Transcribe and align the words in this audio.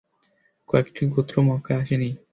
কয়েকটি 0.69 1.01
গোত্র 1.13 1.35
মক্কায় 1.47 1.79
আসেনি। 1.81 2.09